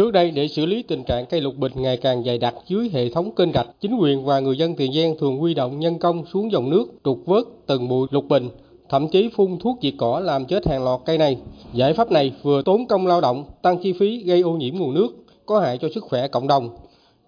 [0.00, 2.90] Trước đây, để xử lý tình trạng cây lục bình ngày càng dày đặc dưới
[2.92, 5.98] hệ thống kênh rạch, chính quyền và người dân Tiền Giang thường huy động nhân
[5.98, 8.48] công xuống dòng nước trục vớt từng bụi lục bình,
[8.88, 11.36] thậm chí phun thuốc diệt cỏ làm chết hàng loạt cây này.
[11.74, 14.94] Giải pháp này vừa tốn công lao động, tăng chi phí gây ô nhiễm nguồn
[14.94, 15.08] nước,
[15.46, 16.70] có hại cho sức khỏe cộng đồng.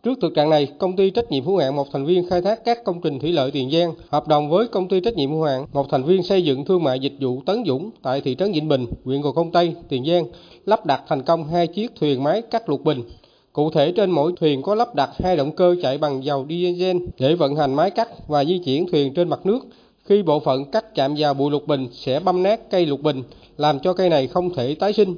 [0.03, 2.65] Trước thực trạng này, công ty trách nhiệm hữu hạn một thành viên khai thác
[2.65, 5.43] các công trình thủy lợi Tiền Giang hợp đồng với công ty trách nhiệm hữu
[5.43, 8.53] hạn một thành viên xây dựng thương mại dịch vụ Tấn Dũng tại thị trấn
[8.53, 10.25] Vĩnh Bình, huyện Gò Công Tây, Tiền Giang
[10.67, 13.03] lắp đặt thành công hai chiếc thuyền máy cắt lục bình.
[13.53, 16.97] Cụ thể trên mỗi thuyền có lắp đặt hai động cơ chạy bằng dầu diesel
[17.19, 19.61] để vận hành máy cắt và di chuyển thuyền trên mặt nước.
[20.05, 23.23] Khi bộ phận cắt chạm vào bụi lục bình sẽ băm nát cây lục bình,
[23.57, 25.17] làm cho cây này không thể tái sinh.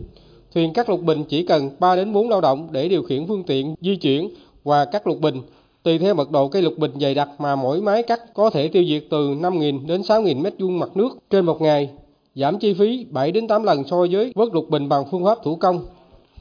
[0.55, 3.43] Thuyền cắt lục bình chỉ cần 3 đến 4 lao động để điều khiển phương
[3.43, 4.29] tiện di chuyển
[4.65, 5.43] và cắt lục bình.
[5.83, 8.69] Tùy theo mật độ cây lục bình dày đặc mà mỗi máy cắt có thể
[8.69, 11.91] tiêu diệt từ 5.000 đến 6.000 mét vuông mặt nước trên một ngày,
[12.35, 15.39] giảm chi phí 7 đến 8 lần so với vớt lục bình bằng phương pháp
[15.45, 15.85] thủ công.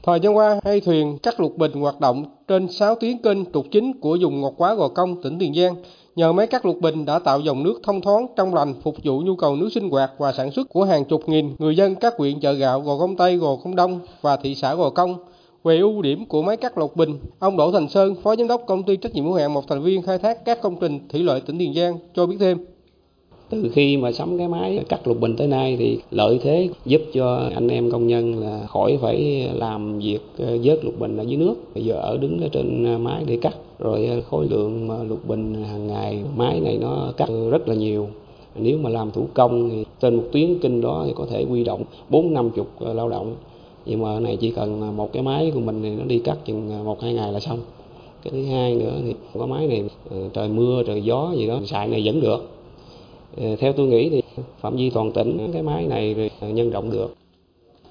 [0.03, 3.65] Thời gian qua, hai thuyền cắt lục bình hoạt động trên 6 tuyến kênh trục
[3.71, 5.75] chính của vùng Ngọt Quá Gò Công, tỉnh Tiền Giang.
[6.15, 9.21] Nhờ máy cắt lục bình đã tạo dòng nước thông thoáng trong lành phục vụ
[9.21, 12.13] nhu cầu nước sinh hoạt và sản xuất của hàng chục nghìn người dân các
[12.17, 15.15] huyện chợ gạo Gò Công Tây, Gò Công Đông và thị xã Gò Công.
[15.63, 18.61] Về ưu điểm của máy cắt lục bình, ông Đỗ Thành Sơn, Phó Giám đốc
[18.67, 21.23] Công ty trách nhiệm hữu hạn một thành viên khai thác các công trình thủy
[21.23, 22.57] lợi tỉnh Tiền Giang cho biết thêm.
[23.49, 27.01] Từ khi mà sắm cái máy cắt lục bình tới nay thì lợi thế giúp
[27.13, 31.23] cho anh em công nhân là khỏi phải làm việc ờ, vớt lục bình ở
[31.23, 31.55] dưới nước.
[31.75, 33.55] Bây giờ ở đứng ở trên ờ, máy để cắt.
[33.79, 38.07] Rồi ờ, khối lượng lục bình hàng ngày máy này nó cắt rất là nhiều.
[38.55, 41.63] Nếu mà làm thủ công thì trên một tuyến kinh đó thì có thể quy
[41.63, 43.35] động bốn năm chục ờ, lao động
[43.85, 46.71] nhưng mà này chỉ cần một cái máy của mình thì nó đi cắt chừng
[46.71, 47.59] à, một hai ngày là xong
[48.23, 51.59] cái thứ hai nữa thì có máy này ờ, trời mưa trời gió gì đó
[51.65, 52.49] xài này vẫn được
[53.37, 54.21] ờ, theo tôi nghĩ thì
[54.59, 57.15] phạm vi toàn tỉnh cái máy này à, nhân rộng được.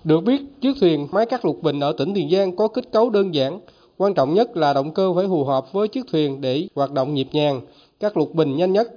[0.05, 3.11] Được biết, chiếc thuyền máy cắt lục bình ở tỉnh Tiền Giang có kết cấu
[3.11, 3.61] đơn giản,
[3.97, 7.15] quan trọng nhất là động cơ phải phù hợp với chiếc thuyền để hoạt động
[7.15, 7.61] nhịp nhàng,
[8.01, 8.89] cắt lục bình nhanh nhất.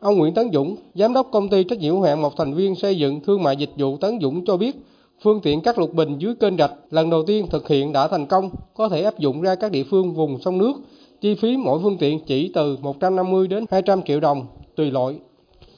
[0.00, 2.74] Ông Nguyễn Tấn Dũng, giám đốc công ty trách nhiệm hữu hạn một thành viên
[2.74, 4.76] xây dựng thương mại dịch vụ Tấn Dũng cho biết,
[5.24, 8.26] phương tiện cắt lục bình dưới kênh rạch lần đầu tiên thực hiện đã thành
[8.26, 10.72] công, có thể áp dụng ra các địa phương vùng sông nước.
[11.20, 15.20] Chi phí mỗi phương tiện chỉ từ 150 đến 200 triệu đồng tùy loại.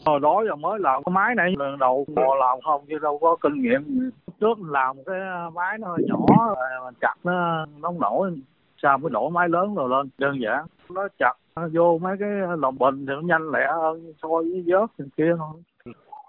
[0.07, 3.19] hồi đó giờ mới làm cái máy này lần đầu bò làm không chứ đâu
[3.19, 4.11] có kinh nghiệm
[4.41, 5.21] trước làm cái
[5.55, 6.55] máy nó hơi nhỏ
[6.85, 8.31] mình chặt nó nóng nổi
[8.83, 12.29] sao mới đổ máy lớn rồi lên đơn giản nó chặt nó vô mấy cái
[12.59, 15.63] lồng bình thì nó nhanh lẹ hơn so với vớt kia thôi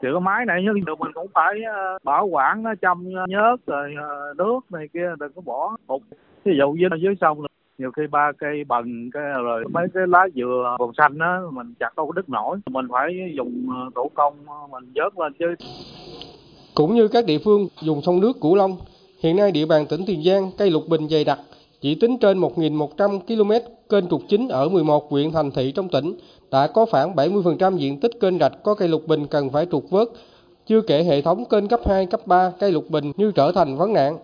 [0.04, 3.94] thì cái máy này, nhưng mình cũng phải ờ, bảo quản nó chăm nhớt rồi
[3.98, 6.02] ờ, nước này kia, đừng có bỏ hụt
[6.44, 7.46] ví dụ như dưới sông
[7.78, 11.74] nhiều khi ba cây bần cái rồi mấy cái lá dừa còn xanh á, mình
[11.80, 12.58] chặt đâu có đứt nổi.
[12.70, 14.34] Mình phải dùng thủ công
[14.72, 15.66] mình vớt lên chứ.
[16.76, 18.78] Cũng như các địa phương, dùng sông nước Cửu Long,
[19.24, 21.38] hiện nay địa bàn tỉnh Tiền Giang, cây lục bình dày đặc
[21.84, 23.52] chỉ tính trên 1.100 km
[23.90, 26.14] kênh trục chính ở 11 huyện thành thị trong tỉnh
[26.52, 29.90] đã có khoảng 70% diện tích kênh rạch có cây lục bình cần phải trục
[29.90, 30.08] vớt.
[30.68, 33.78] Chưa kể hệ thống kênh cấp 2, cấp 3 cây lục bình như trở thành
[33.78, 34.18] vấn nạn.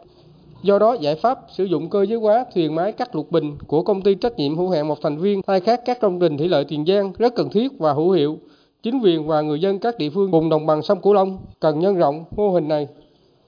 [0.64, 3.82] Do đó, giải pháp sử dụng cơ giới hóa thuyền máy cắt lục bình của
[3.82, 6.48] công ty trách nhiệm hữu hạn một thành viên khai thác các công trình thủy
[6.48, 8.38] lợi Tiền Giang rất cần thiết và hữu hiệu.
[8.84, 11.80] Chính quyền và người dân các địa phương vùng đồng bằng sông Cửu Long cần
[11.80, 12.88] nhân rộng mô hình này.